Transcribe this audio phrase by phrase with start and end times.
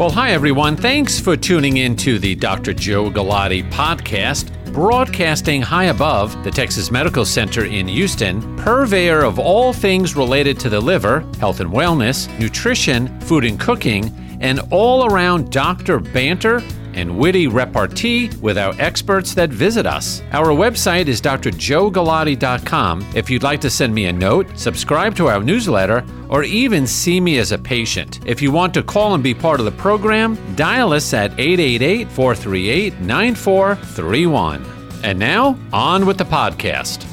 [0.00, 0.76] Well, hi, everyone.
[0.76, 2.72] Thanks for tuning in to the Dr.
[2.72, 9.74] Joe Galati podcast, broadcasting high above the Texas Medical Center in Houston, purveyor of all
[9.74, 14.10] things related to the liver, health and wellness, nutrition, food and cooking,
[14.40, 16.62] and all around doctor banter
[16.94, 20.22] and witty repartee with our experts that visit us.
[20.32, 23.06] Our website is drjoegalati.com.
[23.14, 27.20] If you'd like to send me a note, subscribe to our newsletter, or even see
[27.20, 28.20] me as a patient.
[28.26, 32.08] If you want to call and be part of the program, dial us at 888
[32.08, 34.64] 438 9431.
[35.02, 37.09] And now, on with the podcast.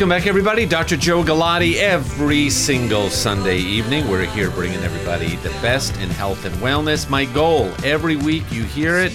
[0.00, 0.64] Welcome back, everybody.
[0.64, 0.96] Dr.
[0.96, 1.74] Joe Galati.
[1.74, 7.10] Every single Sunday evening, we're here bringing everybody the best in health and wellness.
[7.10, 9.12] My goal every week, you hear it,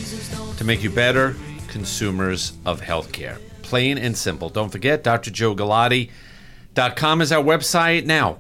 [0.58, 1.36] to make you better
[1.70, 3.40] consumers of healthcare.
[3.64, 4.50] Plain and simple.
[4.50, 8.06] Don't forget, drjoegalati.com is our website.
[8.06, 8.38] Now,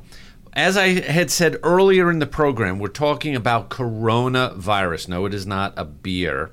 [0.53, 5.07] as I had said earlier in the program, we're talking about coronavirus.
[5.07, 6.51] No, it is not a beer.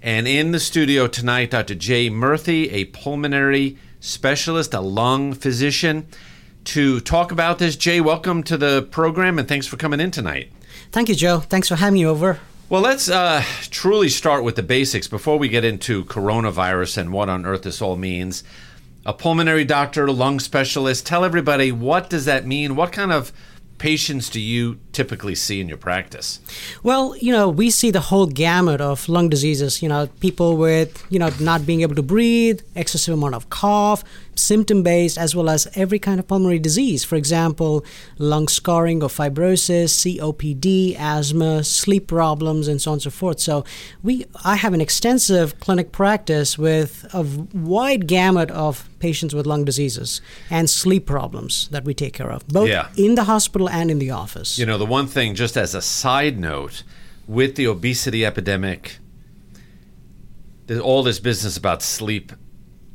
[0.00, 1.74] And in the studio tonight, Dr.
[1.74, 6.06] Jay Murthy, a pulmonary specialist, a lung physician,
[6.64, 7.76] to talk about this.
[7.76, 10.50] Jay, welcome to the program and thanks for coming in tonight.
[10.92, 11.40] Thank you, Joe.
[11.40, 12.40] Thanks for having me over.
[12.68, 17.28] Well, let's uh, truly start with the basics before we get into coronavirus and what
[17.28, 18.42] on earth this all means.
[19.04, 22.74] A pulmonary doctor, lung specialist, tell everybody what does that mean?
[22.74, 23.32] What kind of
[23.78, 26.40] patients do you typically see in your practice?
[26.82, 29.82] Well, you know, we see the whole gamut of lung diseases.
[29.82, 34.04] You know, people with, you know, not being able to breathe, excessive amount of cough,
[34.36, 37.04] symptom based, as well as every kind of pulmonary disease.
[37.04, 37.84] For example,
[38.18, 43.40] lung scarring or fibrosis, COPD, asthma, sleep problems, and so on and so forth.
[43.40, 43.64] So,
[44.02, 47.22] we I have an extensive clinic practice with a
[47.56, 50.20] wide gamut of patients with lung diseases
[50.50, 52.88] and sleep problems that we take care of, both yeah.
[52.96, 54.58] in the hospital and in the office.
[54.58, 56.82] You know, the one thing, just as a side note,
[57.26, 58.98] with the obesity epidemic,
[60.66, 62.32] there's all this business about sleep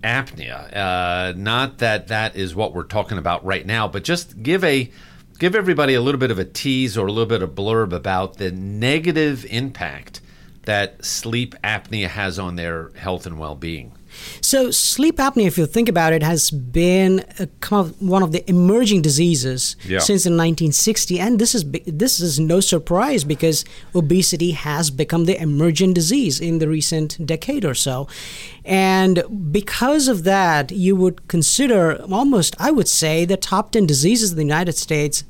[0.04, 0.76] apnea.
[0.76, 4.92] Uh, not that that is what we're talking about right now, but just give a
[5.40, 8.38] give everybody a little bit of a tease or a little bit of blurb about
[8.38, 10.22] the negative impact
[10.64, 13.92] that sleep apnea has on their health and well-being.
[14.42, 18.48] So, sleep apnea, if you think about it, has been uh, a, one of the
[18.50, 20.00] emerging diseases yeah.
[20.00, 23.66] since the 1960s, and this is this is no surprise because
[23.96, 28.08] obesity has become the emergent disease in the recent decade or so,
[28.66, 34.32] and because of that, you would consider almost, I would say, the top 10 diseases
[34.32, 35.24] in the United States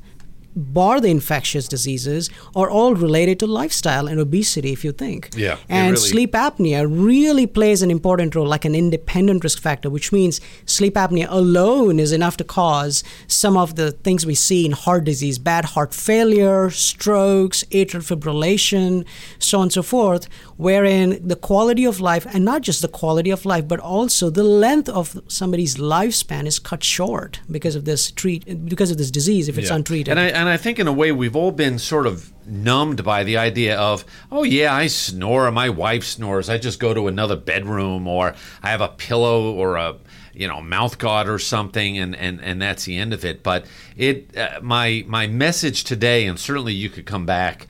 [0.54, 5.30] bar the infectious diseases, are all related to lifestyle and obesity, if you think.
[5.36, 5.56] Yeah.
[5.68, 6.08] And really...
[6.08, 10.94] sleep apnea really plays an important role, like an independent risk factor, which means sleep
[10.94, 15.38] apnea alone is enough to cause some of the things we see in heart disease
[15.38, 19.04] bad heart failure, strokes, atrial fibrillation,
[19.38, 20.28] so on and so forth,
[20.62, 24.44] wherein the quality of life, and not just the quality of life, but also the
[24.44, 29.48] length of somebody's lifespan is cut short because of this treat because of this disease
[29.48, 29.76] if it's yeah.
[29.76, 30.08] untreated.
[30.08, 33.24] And I, and I think in a way we've all been sort of numbed by
[33.24, 37.36] the idea of, oh yeah, I snore, my wife snores, I just go to another
[37.36, 39.96] bedroom, or I have a pillow or a
[40.32, 43.42] you know mouth guard or something, and and and that's the end of it.
[43.42, 47.66] But it uh, my my message today, and certainly you could come back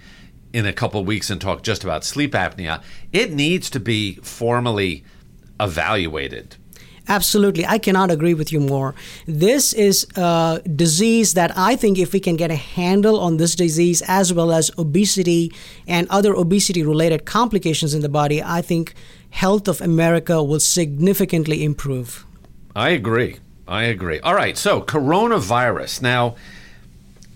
[0.52, 2.82] in a couple weeks and talk just about sleep apnea.
[3.12, 5.04] It needs to be formally
[5.58, 6.56] evaluated
[7.08, 7.66] Absolutely.
[7.66, 8.94] I cannot agree with you more.
[9.26, 13.56] This is a disease that I think if we can get a handle on this
[13.56, 15.52] disease as well as obesity
[15.86, 18.94] and other obesity related complications in the body, I think
[19.30, 22.24] health of America will significantly improve.
[22.76, 23.38] I agree.
[23.66, 24.20] I agree.
[24.20, 24.56] All right.
[24.56, 26.02] So, coronavirus.
[26.02, 26.36] Now,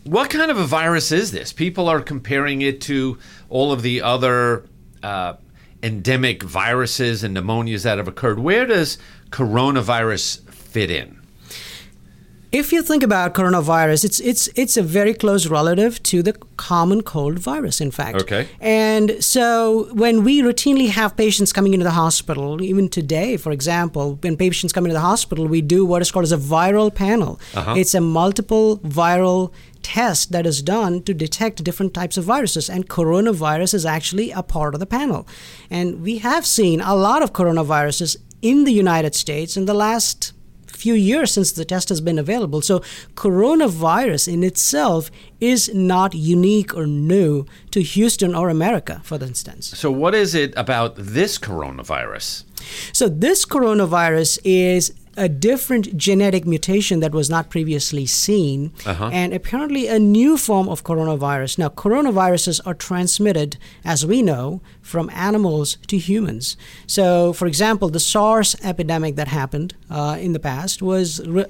[0.07, 1.53] what kind of a virus is this?
[1.53, 3.19] People are comparing it to
[3.49, 4.67] all of the other
[5.03, 5.35] uh,
[5.83, 8.39] endemic viruses and pneumonias that have occurred.
[8.39, 8.99] Where does
[9.31, 11.17] coronavirus fit in?
[12.53, 17.03] If you think about coronavirus, it's it's it's a very close relative to the common
[17.03, 18.23] cold virus, in fact.
[18.23, 18.49] Okay.
[18.61, 24.19] And so when we routinely have patients coming into the hospital, even today, for example,
[24.23, 27.41] when patients come into the hospital, we do what is called as a viral panel.
[27.55, 27.75] Uh-huh.
[27.77, 29.53] It's a multiple viral
[29.87, 34.43] test that is done to detect different types of viruses, and coronavirus is actually a
[34.43, 35.29] part of the panel.
[35.71, 40.33] And we have seen a lot of coronaviruses in the United States in the last
[40.67, 42.61] few years since the test has been available.
[42.63, 42.81] So,
[43.15, 45.09] coronavirus in itself
[45.41, 49.79] is not unique or new to Houston or America, for instance.
[49.79, 52.45] So, what is it about this coronavirus?
[52.93, 59.11] So, this coronavirus is a different genetic mutation that was not previously seen, uh-huh.
[59.13, 61.59] and apparently a new form of coronavirus.
[61.59, 66.57] Now, coronaviruses are transmitted, as we know, from animals to humans.
[66.87, 71.47] So, for example, the SARS epidemic that happened uh, in the past was re-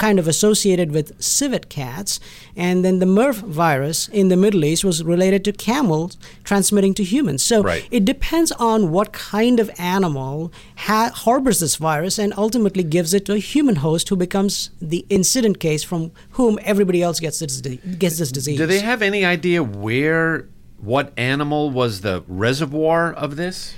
[0.00, 2.18] kind of associated with civet cats.
[2.56, 7.04] And then the MERS virus in the Middle East was related to camels transmitting to
[7.04, 7.42] humans.
[7.42, 7.86] So right.
[7.90, 10.52] it depends on what kind of animal
[10.88, 15.04] ha- harbors this virus and ultimately gives it to a human host who becomes the
[15.10, 18.58] incident case from whom everybody else gets this, gets this disease.
[18.58, 20.48] Do they have any idea where,
[20.78, 23.74] what animal was the reservoir of this?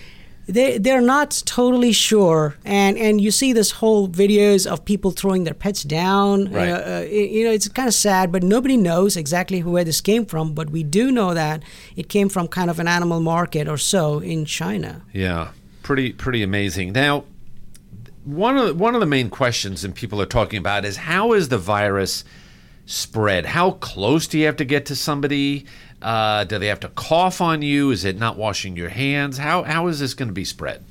[0.46, 2.56] They they're not totally sure.
[2.64, 6.52] And and you see this whole videos of people throwing their pets down.
[6.52, 6.70] Right.
[6.70, 10.26] uh, uh, you know it's kind of sad but nobody knows exactly where this came
[10.26, 10.52] from.
[10.54, 11.62] But we do know that
[11.96, 15.02] it came from kind of an animal market or so in China.
[15.12, 15.52] Yeah.
[15.82, 16.92] Pretty pretty amazing.
[16.92, 17.24] Now
[18.24, 21.32] one of the, one of the main questions and people are talking about is how
[21.32, 22.24] is the virus
[22.86, 23.46] spread?
[23.46, 25.66] How close do you have to get to somebody
[26.02, 27.90] uh, do they have to cough on you?
[27.90, 29.38] Is it not washing your hands?
[29.38, 30.84] How, how is this going to be spread?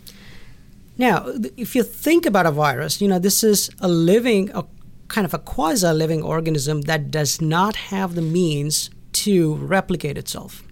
[0.98, 1.26] Now,
[1.58, 4.66] if you think about a virus, you know, this is a living, a
[5.08, 10.64] kind of a quasi living organism that does not have the means to replicate itself.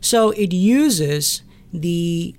[0.00, 1.42] So it uses
[1.72, 2.34] the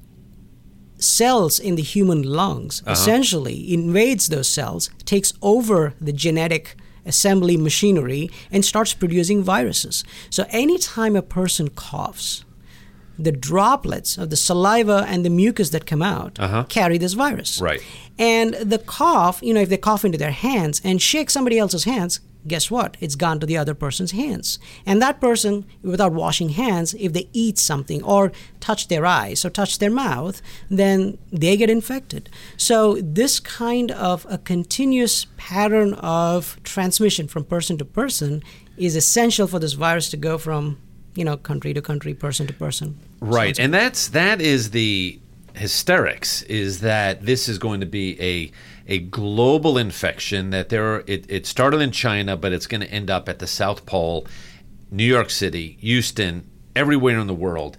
[0.97, 2.91] cells in the human lungs, uh-huh.
[2.93, 6.75] essentially invades those cells, takes over the genetic
[7.05, 10.03] assembly machinery and starts producing viruses.
[10.29, 12.45] So anytime a person coughs,
[13.17, 16.65] the droplets of the saliva and the mucus that come out uh-huh.
[16.65, 17.61] carry this virus.
[17.61, 17.81] Right.
[18.17, 21.85] And the cough, you know, if they cough into their hands and shake somebody else's
[21.85, 22.97] hands, guess what?
[22.99, 24.59] It's gone to the other person's hands.
[24.85, 29.49] And that person, without washing hands, if they eat something or touch their eyes or
[29.49, 32.29] touch their mouth, then they get infected.
[32.57, 38.43] So, this kind of a continuous pattern of transmission from person to person
[38.77, 40.77] is essential for this virus to go from
[41.15, 45.17] you know country to country person to person right and that's that is the
[45.57, 48.51] hysterics is that this is going to be a
[48.87, 52.91] a global infection that there are, it, it started in China, but it's going to
[52.91, 54.27] end up at the South Pole,
[54.91, 57.77] New York City, Houston, everywhere in the world.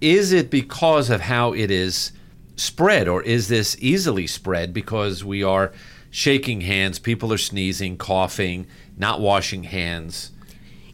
[0.00, 2.12] Is it because of how it is
[2.56, 5.72] spread, or is this easily spread because we are
[6.10, 8.66] shaking hands, people are sneezing, coughing,
[8.98, 10.30] not washing hands?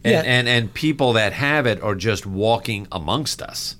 [0.03, 0.21] And, yeah.
[0.21, 3.75] and, and people that have it are just walking amongst us.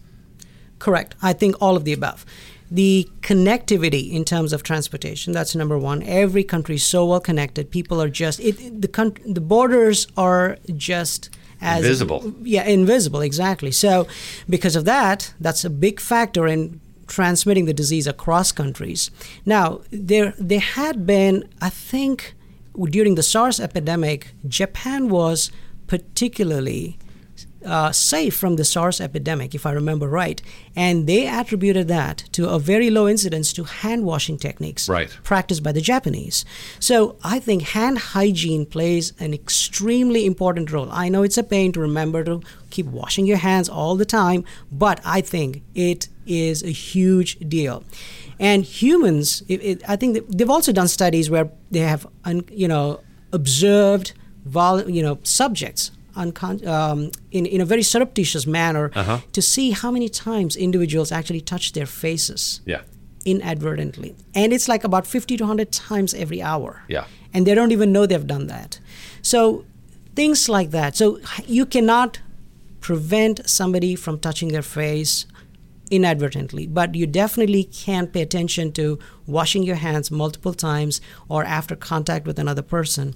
[0.82, 1.14] Correct.
[1.22, 2.26] I think all of the above.
[2.72, 6.02] The connectivity in terms of transportation that's number one.
[6.04, 7.70] Every country is so well connected.
[7.70, 8.92] People are just it, the
[9.26, 11.30] the borders are just
[11.62, 12.34] as invisible.
[12.42, 13.72] Yeah invisible exactly.
[13.72, 14.08] So
[14.50, 19.12] because of that that's a big factor in transmitting the disease across countries.
[19.46, 22.34] Now there there had been i think
[22.96, 25.52] during the SARS epidemic Japan was
[25.88, 26.98] particularly
[27.66, 30.42] uh, safe from the SARS epidemic, if I remember right.
[30.76, 35.10] And they attributed that to a very low incidence to hand washing techniques right.
[35.24, 36.46] practiced by the Japanese.
[36.80, 40.90] So I think hand hygiene plays an extremely important role.
[40.92, 44.44] I know it's a pain to remember to keep washing your hands all the time,
[44.72, 47.84] but I think it is a huge deal.
[48.40, 52.08] And humans, it, it, I think they've also done studies where they have,
[52.50, 53.02] you know,
[53.32, 54.14] observed,
[54.46, 59.20] vol, you know, subjects uncon- um, in, in a very surreptitious manner uh-huh.
[59.32, 62.82] to see how many times individuals actually touch their faces yeah.
[63.26, 64.16] inadvertently.
[64.36, 66.84] And it's like about 50 to 100 times every hour.
[66.88, 67.06] Yeah.
[67.34, 68.80] And they don't even know they've done that.
[69.22, 69.66] So
[70.16, 70.96] things like that.
[70.96, 72.20] So you cannot
[72.80, 75.26] prevent somebody from touching their face
[75.92, 81.76] inadvertently, but you definitely can pay attention to washing your hands multiple times or after
[81.76, 83.14] contact with another person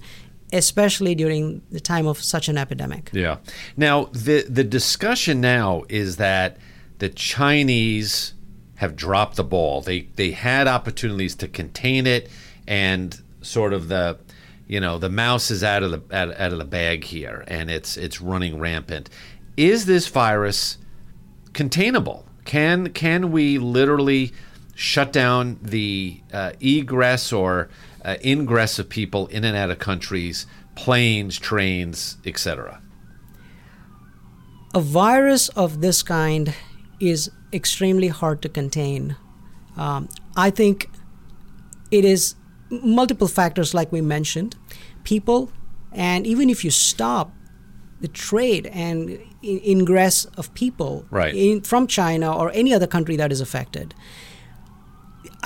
[0.52, 3.10] especially during the time of such an epidemic.
[3.12, 3.38] Yeah.
[3.76, 6.56] Now, the the discussion now is that
[6.98, 8.34] the Chinese
[8.76, 9.80] have dropped the ball.
[9.80, 12.28] They they had opportunities to contain it,
[12.66, 14.18] and sort of the
[14.66, 17.70] you know the mouse is out of the out, out of the bag here, and
[17.70, 19.10] it's it's running rampant.
[19.56, 20.78] Is this virus
[21.52, 22.26] containable?
[22.44, 24.32] Can can we literally
[24.76, 27.68] shut down the uh, egress or
[28.04, 32.80] uh, ingress of people in and out of countries, planes, trains, etc.
[34.74, 36.54] A virus of this kind
[37.00, 39.16] is extremely hard to contain.
[39.78, 40.90] Um, I think
[41.90, 42.34] it is
[42.68, 44.56] multiple factors, like we mentioned,
[45.04, 45.50] people,
[45.90, 47.32] and even if you stop
[48.02, 51.34] the trade and ingress of people right.
[51.34, 53.94] in, from China or any other country that is affected,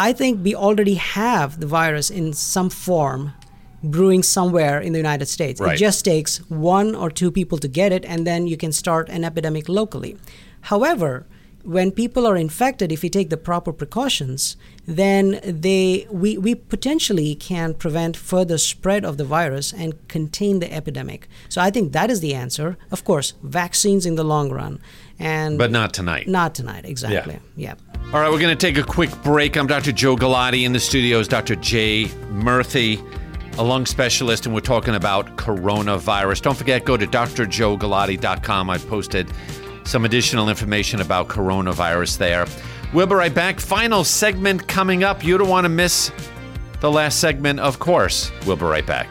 [0.00, 3.34] I think we already have the virus in some form
[3.82, 5.60] brewing somewhere in the United States.
[5.60, 5.74] Right.
[5.74, 9.10] It just takes one or two people to get it, and then you can start
[9.10, 10.16] an epidemic locally.
[10.62, 11.26] However,
[11.64, 17.34] when people are infected, if we take the proper precautions, then they we, we potentially
[17.34, 21.28] can prevent further spread of the virus and contain the epidemic.
[21.50, 22.78] So I think that is the answer.
[22.90, 24.80] Of course, vaccines in the long run,
[25.18, 26.26] and but not tonight.
[26.26, 27.38] Not tonight, exactly.
[27.56, 27.74] Yeah.
[27.74, 27.89] yeah.
[28.12, 29.56] All right, we're going to take a quick break.
[29.56, 29.92] I'm Dr.
[29.92, 31.54] Joe Galati in the studio is Dr.
[31.54, 32.98] Jay Murthy
[33.58, 36.42] a lung specialist, and we're talking about coronavirus.
[36.42, 38.70] Don't forget, go to drjoegalati.com.
[38.70, 39.30] I've posted
[39.84, 42.46] some additional information about coronavirus there.
[42.94, 43.60] We'll be right back.
[43.60, 45.22] Final segment coming up.
[45.22, 46.10] You don't want to miss
[46.80, 48.32] the last segment, of course.
[48.46, 49.08] We'll be right back.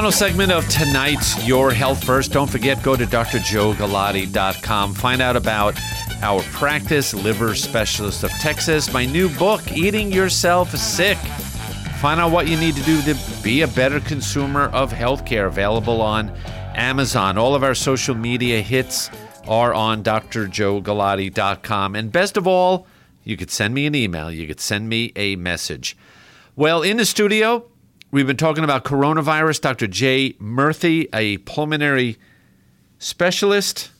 [0.00, 2.32] Final segment of tonight's Your Health First.
[2.32, 4.94] Don't forget, go to drjoegalati.com.
[4.94, 5.78] Find out about
[6.22, 11.18] our practice, Liver Specialist of Texas, my new book, Eating Yourself Sick.
[11.98, 16.00] Find out what you need to do to be a better consumer of healthcare, available
[16.00, 16.30] on
[16.74, 17.36] Amazon.
[17.36, 19.10] All of our social media hits
[19.46, 21.94] are on drjoegalati.com.
[21.94, 22.86] And best of all,
[23.22, 25.94] you could send me an email, you could send me a message.
[26.56, 27.69] Well, in the studio,
[28.12, 29.60] We've been talking about coronavirus.
[29.60, 29.86] Dr.
[29.86, 32.18] Jay Murthy, a pulmonary
[32.98, 33.92] specialist,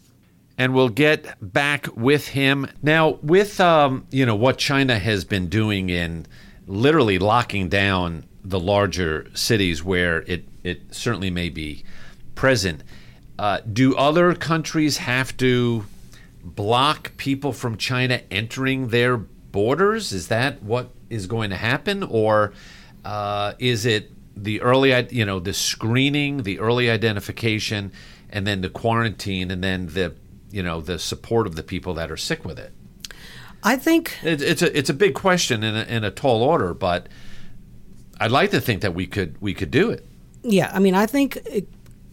[0.58, 3.20] and we'll get back with him now.
[3.22, 6.26] With um, you know what China has been doing in
[6.66, 11.84] literally locking down the larger cities where it it certainly may be
[12.34, 12.82] present.
[13.38, 15.84] Uh, do other countries have to
[16.42, 20.10] block people from China entering their borders?
[20.10, 22.52] Is that what is going to happen, or
[23.04, 27.92] uh, is it the early, you know, the screening, the early identification,
[28.28, 30.14] and then the quarantine, and then the,
[30.50, 32.72] you know, the support of the people that are sick with it?
[33.62, 36.72] I think it, it's a it's a big question in a, in a tall order,
[36.72, 37.08] but
[38.18, 40.06] I'd like to think that we could we could do it.
[40.42, 41.38] Yeah, I mean, I think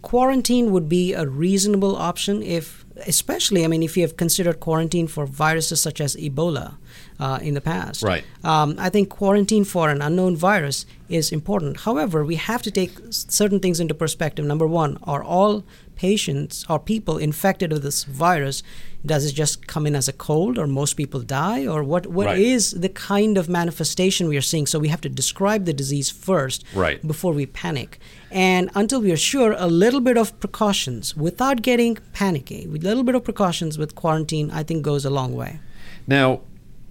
[0.02, 5.08] quarantine would be a reasonable option if, especially, I mean, if you have considered quarantine
[5.08, 6.76] for viruses such as Ebola
[7.20, 8.04] uh, in the past.
[8.04, 8.24] Right.
[8.44, 11.82] Um, I think quarantine for an unknown virus is important.
[11.82, 14.46] However, we have to take certain things into perspective.
[14.46, 15.64] Number one, are all
[15.98, 18.64] patients or people infected with this virus
[19.06, 22.28] does it just come in as a cold or most people die or what What
[22.28, 22.40] right.
[22.40, 26.10] is the kind of manifestation we are seeing so we have to describe the disease
[26.10, 27.06] first right.
[27.06, 28.00] before we panic
[28.32, 32.88] and until we are sure a little bit of precautions without getting panicky with a
[32.88, 35.60] little bit of precautions with quarantine i think goes a long way
[36.06, 36.42] now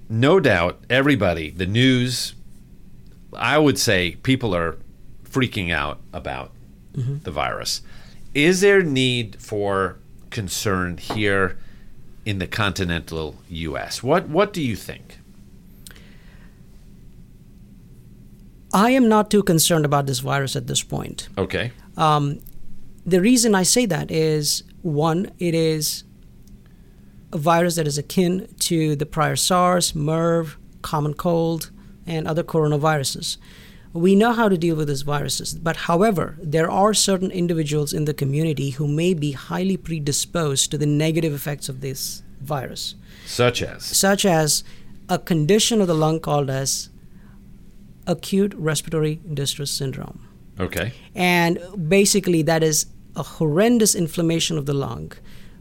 [0.09, 2.35] no doubt everybody, the news,
[3.33, 4.79] I would say people are
[5.25, 6.53] freaking out about
[6.95, 7.19] mm-hmm.
[7.23, 7.83] the virus.
[8.37, 9.97] Is there need for
[10.29, 11.57] concern here
[12.27, 14.03] in the continental U.S.?
[14.03, 15.21] What What do you think?
[18.75, 21.31] I am not too concerned about this virus at this point.
[21.39, 21.73] Okay.
[21.97, 22.41] Um,
[23.07, 26.05] the reason I say that is one, it is
[27.33, 31.71] a virus that is akin to the prior SARS, MERS, common cold,
[32.07, 33.39] and other coronaviruses.
[33.97, 38.05] We know how to deal with these viruses, but however, there are certain individuals in
[38.05, 42.95] the community who may be highly predisposed to the negative effects of this virus.
[43.25, 43.85] Such as?
[43.85, 44.65] Such as
[45.09, 46.91] a condition of the lung called as
[48.07, 50.29] acute respiratory distress syndrome.
[50.61, 50.93] Okay.
[51.15, 55.13] And basically, that is a horrendous inflammation of the lung,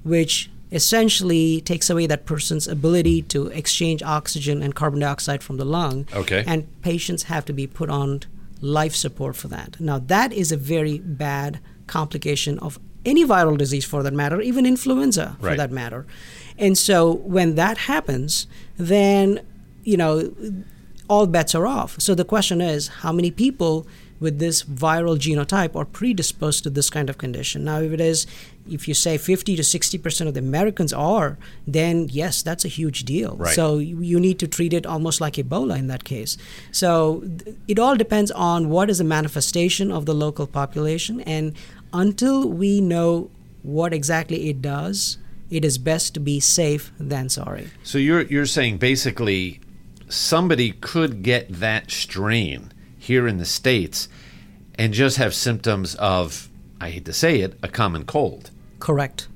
[0.04, 5.64] which essentially takes away that person's ability to exchange oxygen and carbon dioxide from the
[5.64, 6.06] lung.
[6.14, 6.44] Okay.
[6.46, 8.22] And patients have to be put on
[8.60, 9.80] life support for that.
[9.80, 14.66] Now, that is a very bad complication of any viral disease for that matter, even
[14.66, 15.52] influenza right.
[15.52, 16.06] for that matter.
[16.58, 19.40] And so when that happens, then,
[19.84, 20.34] you know,
[21.08, 22.02] all bets are off.
[22.02, 23.88] So the question is how many people
[24.20, 27.66] with this viral genotype are predisposed to this kind of condition.
[27.66, 28.26] Now, if it is,
[28.70, 32.70] if you say 50 to 60 percent of the Americans are, then yes, that's a
[32.70, 33.36] huge deal.
[33.36, 33.54] Right.
[33.54, 36.38] So you need to treat it almost like Ebola in that case.
[36.72, 37.24] So
[37.68, 41.54] it all depends on what is the manifestation of the local population, and
[41.94, 43.30] until we know
[43.64, 45.18] what exactly it does,
[45.50, 47.70] it is best to be safe than sorry.
[47.84, 49.60] So you're you're saying basically
[50.08, 52.72] somebody could get that strain
[53.06, 54.10] here in the States
[54.78, 56.50] and just have symptoms of,
[56.82, 58.52] I hate to say it, a common cold.
[58.80, 59.28] Correct.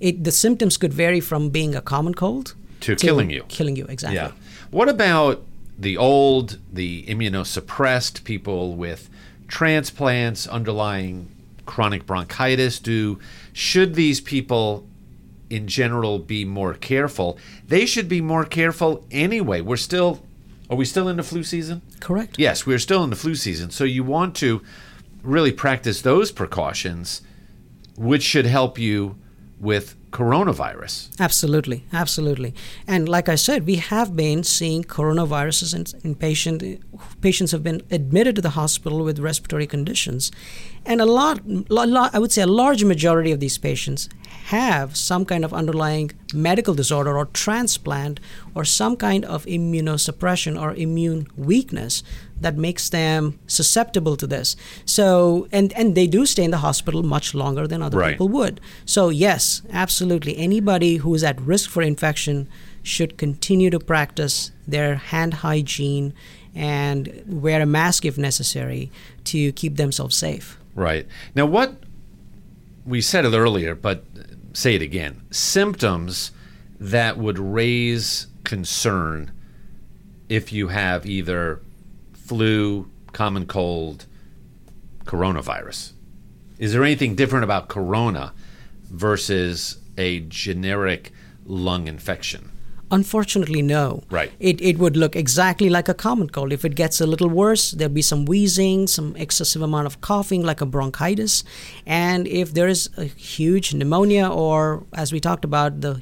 [0.00, 3.44] It, the symptoms could vary from being a common cold To killing you.
[3.48, 4.16] Killing you, exactly.
[4.16, 4.32] Yeah.
[4.70, 5.44] What about
[5.78, 9.10] the old, the immunosuppressed, people with
[9.48, 11.30] transplants, underlying
[11.66, 12.78] chronic bronchitis?
[12.78, 13.18] Do
[13.52, 14.86] should these people
[15.50, 17.38] in general be more careful?
[17.66, 19.60] They should be more careful anyway.
[19.60, 20.22] We're still
[20.70, 21.82] are we still in the flu season?
[22.00, 22.38] Correct.
[22.38, 23.70] Yes, we're still in the flu season.
[23.70, 24.62] So you want to
[25.22, 27.22] really practice those precautions
[27.96, 29.16] which should help you
[29.58, 31.20] with coronavirus.
[31.20, 32.54] Absolutely, absolutely.
[32.86, 36.62] And like I said, we have been seeing coronaviruses in, in patient
[37.20, 40.30] patients have been admitted to the hospital with respiratory conditions,
[40.88, 41.36] and a lot,
[41.70, 44.08] lot, I would say, a large majority of these patients
[44.46, 48.18] have some kind of underlying medical disorder or transplant
[48.54, 52.02] or some kind of immunosuppression or immune weakness
[52.40, 54.56] that makes them susceptible to this.
[54.84, 58.12] So, and and they do stay in the hospital much longer than other Right.
[58.12, 58.60] people would.
[58.86, 60.36] So, yes, absolutely.
[60.38, 62.48] Anybody who is at risk for infection
[62.82, 66.14] should continue to practice their hand hygiene
[66.54, 68.90] and wear a mask if necessary
[69.24, 70.57] to keep themselves safe.
[70.78, 71.08] Right.
[71.34, 71.82] Now, what
[72.86, 74.04] we said it earlier, but
[74.52, 76.30] say it again symptoms
[76.78, 79.32] that would raise concern
[80.28, 81.60] if you have either
[82.12, 84.06] flu, common cold,
[85.04, 85.94] coronavirus.
[86.60, 88.32] Is there anything different about corona
[88.84, 91.12] versus a generic
[91.44, 92.52] lung infection?
[92.90, 94.02] Unfortunately, no.
[94.10, 94.32] Right.
[94.40, 96.52] It, it would look exactly like a common cold.
[96.52, 100.42] If it gets a little worse, there'll be some wheezing, some excessive amount of coughing,
[100.42, 101.44] like a bronchitis.
[101.84, 106.00] And if there is a huge pneumonia, or as we talked about, the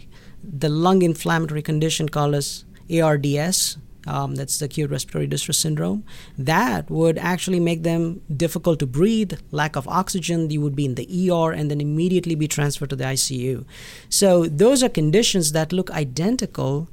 [0.49, 6.05] the lung inflammatory condition called as ARDS, um, that's the acute respiratory distress syndrome,
[6.39, 10.51] that would actually make them difficult to breathe, lack of oxygen.
[10.51, 13.65] You would be in the ER and then immediately be transferred to the ICU.
[14.09, 16.89] So those are conditions that look identical,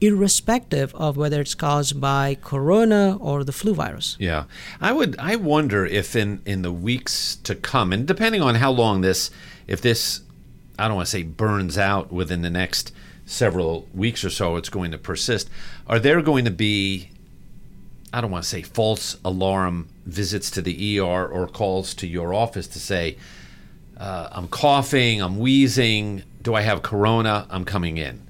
[0.00, 4.16] irrespective of whether it's caused by corona or the flu virus.
[4.18, 4.44] Yeah,
[4.80, 5.18] I would.
[5.18, 9.30] I wonder if in in the weeks to come, and depending on how long this,
[9.66, 10.20] if this,
[10.78, 12.92] I don't want to say burns out within the next
[13.28, 15.48] several weeks or so, it's going to persist.
[15.86, 17.10] Are there going to be,
[18.12, 22.32] I don't want to say false alarm visits to the ER or calls to your
[22.32, 23.16] office to say,
[23.98, 27.46] uh, I'm coughing, I'm wheezing, do I have corona?
[27.50, 28.26] I'm coming in.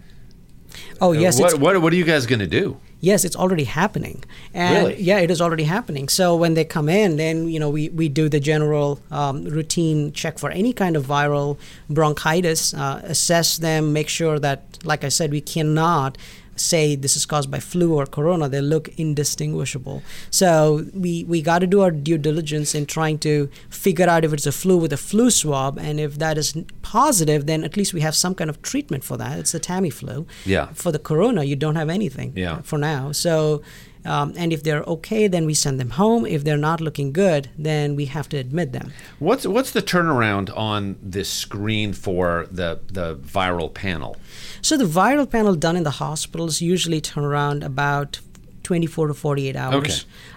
[1.00, 2.78] Oh yes, what, what what are you guys going to do?
[3.00, 4.24] Yes, it's already happening.
[4.52, 5.02] And Really?
[5.02, 6.08] Yeah, it is already happening.
[6.08, 10.12] So when they come in, then you know we, we do the general um, routine
[10.12, 11.58] check for any kind of viral
[11.88, 16.18] bronchitis, uh, assess them, make sure that, like I said, we cannot
[16.60, 18.48] say this is caused by flu or corona.
[18.48, 20.02] They look indistinguishable.
[20.30, 24.32] So we we got to do our due diligence in trying to figure out if
[24.32, 27.92] it's a flu with a flu swab, and if that is positive, then at least
[27.94, 29.38] we have some kind of treatment for that.
[29.38, 30.26] It's the Tamiflu.
[30.46, 30.66] Yeah.
[30.74, 32.60] For the corona, you don't have anything Yeah.
[32.62, 33.12] for now.
[33.12, 33.62] So,
[34.04, 36.24] um, and if they're okay, then we send them home.
[36.26, 38.92] If they're not looking good, then we have to admit them.
[39.18, 44.16] What's what's the turnaround on this screen for the the viral panel?
[44.62, 48.20] So the viral panel done in the hospitals usually turn around about
[48.62, 49.74] 24 to 48 hours.
[49.74, 49.94] Okay.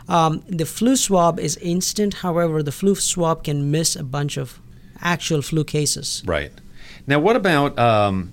[0.07, 2.15] Um, the flu swab is instant.
[2.15, 4.59] However, the flu swab can miss a bunch of
[5.01, 6.23] actual flu cases.
[6.25, 6.51] Right.
[7.07, 8.31] Now, what about um,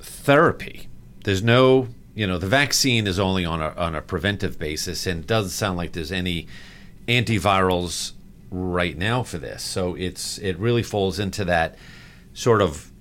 [0.00, 0.88] therapy?
[1.24, 5.26] There's no, you know, the vaccine is only on a on a preventive basis, and
[5.26, 6.46] doesn't sound like there's any
[7.08, 8.12] antivirals
[8.50, 9.62] right now for this.
[9.62, 11.76] So it's it really falls into that
[12.32, 12.92] sort of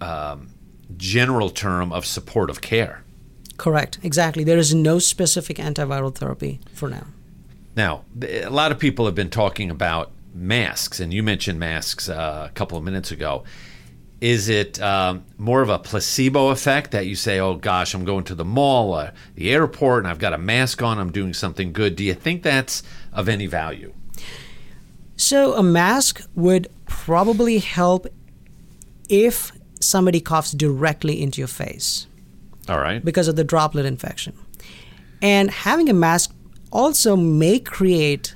[0.00, 0.50] um,
[0.96, 3.02] general term of supportive care.
[3.56, 3.98] Correct.
[4.02, 4.44] Exactly.
[4.44, 7.06] There is no specific antiviral therapy for now.
[7.74, 12.46] Now, a lot of people have been talking about masks, and you mentioned masks uh,
[12.48, 13.44] a couple of minutes ago.
[14.20, 18.24] Is it um, more of a placebo effect that you say, oh gosh, I'm going
[18.24, 21.72] to the mall or the airport and I've got a mask on, I'm doing something
[21.72, 21.96] good?
[21.96, 23.92] Do you think that's of any value?
[25.16, 28.06] So a mask would probably help
[29.08, 32.06] if somebody coughs directly into your face
[32.68, 33.04] All right.
[33.04, 34.34] because of the droplet infection.
[35.20, 36.34] And having a mask
[36.70, 38.35] also may create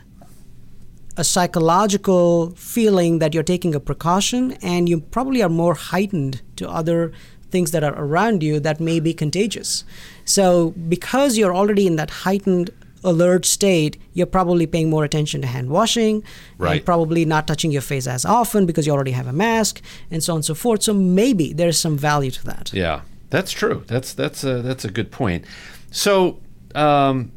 [1.21, 6.69] a psychological feeling that you're taking a precaution and you probably are more heightened to
[6.69, 7.13] other
[7.51, 9.85] things that are around you that may be contagious.
[10.25, 12.71] So, because you're already in that heightened
[13.03, 16.23] alert state, you're probably paying more attention to hand washing
[16.59, 16.77] Right.
[16.77, 19.81] and probably not touching your face as often because you already have a mask
[20.11, 20.83] and so on and so forth.
[20.83, 22.73] So, maybe there's some value to that.
[22.73, 23.85] Yeah, that's true.
[23.87, 25.45] That's that's a that's a good point.
[25.91, 26.39] So
[26.75, 27.33] um,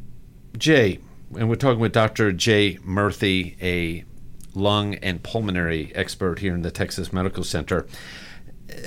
[0.57, 0.99] Jay,
[1.37, 2.31] and we're talking with Dr.
[2.31, 4.05] Jay Murthy, a
[4.53, 7.87] lung and pulmonary expert here in the Texas Medical Center.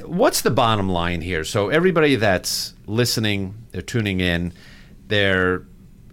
[0.04, 1.44] What's the bottom line here?
[1.44, 4.52] So, everybody that's listening, they're tuning in,
[5.06, 5.64] they're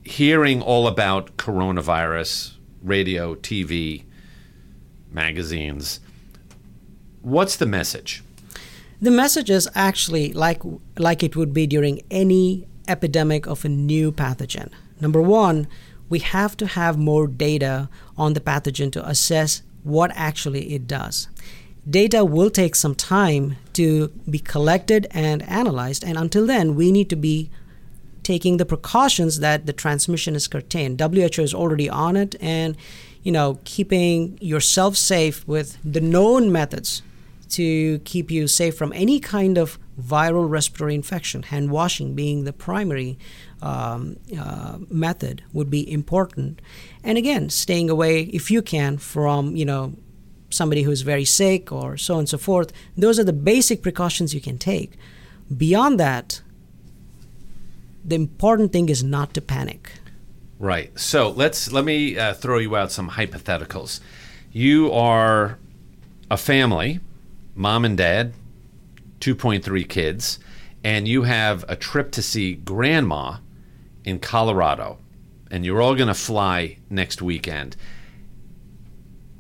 [0.04, 4.04] hearing all about coronavirus, radio, TV,
[5.12, 6.00] magazines.
[7.22, 8.24] What's the message?
[9.02, 10.62] The message is actually like
[10.98, 14.70] like it would be during any epidemic of a new pathogen.
[15.00, 15.68] Number 1,
[16.10, 21.28] we have to have more data on the pathogen to assess what actually it does.
[21.90, 27.10] Data will take some time to be collected and analyzed, and until then, we need
[27.10, 27.50] to be
[28.24, 31.02] taking the precautions that the transmission is curtailed.
[31.02, 32.78] WHO is already on it, and
[33.22, 37.02] you know, keeping yourself safe with the known methods
[37.54, 41.44] to keep you safe from any kind of viral respiratory infection.
[41.44, 43.18] Hand washing being the primary
[43.62, 46.62] um, uh, method would be important,
[47.04, 49.94] and again, staying away if you can from you know
[50.50, 52.72] somebody who's very sick or so on and so forth.
[52.98, 54.94] Those are the basic precautions you can take.
[55.56, 56.42] Beyond that,
[58.06, 59.92] the important thing is not to panic.
[60.60, 60.98] Right.
[60.98, 64.00] So let's let me uh, throw you out some hypotheticals.
[64.52, 65.58] You are
[66.30, 67.00] a family,
[67.56, 68.34] mom and dad,
[69.20, 70.40] 2.3 kids,
[70.84, 73.38] and you have a trip to see grandma
[74.04, 74.98] in Colorado,
[75.50, 77.76] and you're all going to fly next weekend.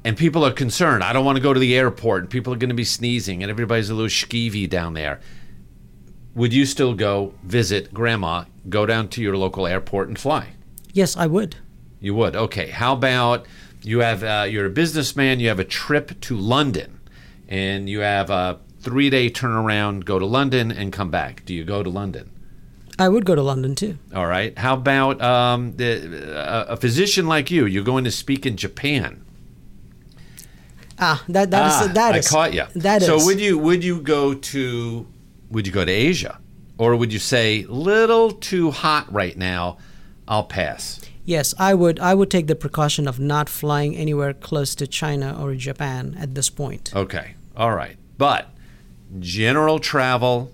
[0.05, 1.03] And people are concerned.
[1.03, 3.41] I don't want to go to the airport, and people are going to be sneezing,
[3.41, 5.19] and everybody's a little skeevy down there.
[6.35, 10.53] Would you still go visit grandma, go down to your local airport, and fly?
[10.91, 11.57] Yes, I would.
[11.99, 12.35] You would.
[12.35, 12.69] Okay.
[12.69, 13.45] How about
[13.83, 15.39] you have uh, you're a businessman.
[15.39, 16.99] You have a trip to London,
[17.47, 20.05] and you have a three day turnaround.
[20.05, 21.45] Go to London and come back.
[21.45, 22.29] Do you go to London?
[22.99, 23.97] I would go to London too.
[24.13, 24.57] All right.
[24.57, 27.65] How about um, the, a, a physician like you?
[27.65, 29.25] You're going to speak in Japan.
[30.99, 32.65] Ah, that that ah, is that I is caught you.
[32.75, 33.25] That so is.
[33.25, 35.07] would you would you go to
[35.49, 36.39] would you go to Asia,
[36.77, 39.79] or would you say little too hot right now?
[40.27, 41.01] I'll pass.
[41.25, 41.99] Yes, I would.
[41.99, 46.35] I would take the precaution of not flying anywhere close to China or Japan at
[46.35, 46.91] this point.
[46.95, 47.35] Okay.
[47.55, 47.97] All right.
[48.17, 48.49] But
[49.19, 50.51] general travel,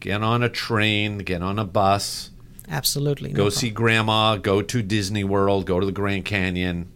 [0.00, 2.30] get on a train, get on a bus,
[2.68, 3.30] Absolutely.
[3.30, 3.50] go problem.
[3.52, 6.90] see grandma, go to Disney World, go to the Grand Canyon.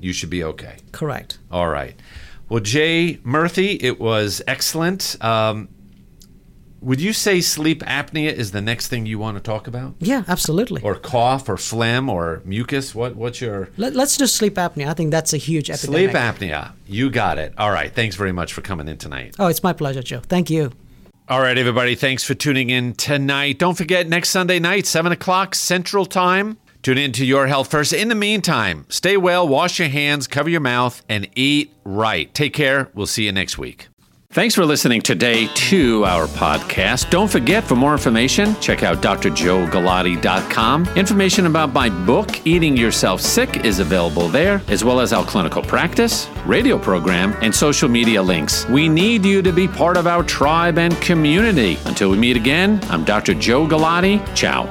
[0.00, 0.76] You should be okay.
[0.92, 1.38] Correct.
[1.50, 1.94] All right.
[2.48, 5.22] Well, Jay Murthy, it was excellent.
[5.22, 5.68] Um,
[6.80, 9.94] would you say sleep apnea is the next thing you want to talk about?
[9.98, 10.82] Yeah, absolutely.
[10.82, 12.94] Or cough or phlegm or mucus?
[12.94, 14.88] What what's your Let, us do sleep apnea.
[14.88, 16.10] I think that's a huge epidemic.
[16.10, 16.72] sleep apnea?
[16.86, 17.54] You got it.
[17.58, 17.92] All right.
[17.92, 19.34] Thanks very much for coming in tonight.
[19.38, 20.20] Oh, it's my pleasure, Joe.
[20.20, 20.72] Thank you.
[21.28, 21.94] All right, everybody.
[21.94, 23.58] Thanks for tuning in tonight.
[23.58, 26.56] Don't forget next Sunday night, seven o'clock Central Time.
[26.82, 27.92] Tune in to Your Health First.
[27.92, 32.32] In the meantime, stay well, wash your hands, cover your mouth, and eat right.
[32.32, 32.88] Take care.
[32.94, 33.87] We'll see you next week.
[34.30, 37.08] Thanks for listening today to our podcast.
[37.08, 40.86] Don't forget, for more information, check out drjoegalati.com.
[40.96, 45.62] Information about my book, Eating Yourself Sick, is available there, as well as our clinical
[45.62, 48.66] practice, radio program, and social media links.
[48.68, 51.78] We need you to be part of our tribe and community.
[51.86, 53.32] Until we meet again, I'm Dr.
[53.32, 54.20] Joe Galati.
[54.36, 54.70] Ciao.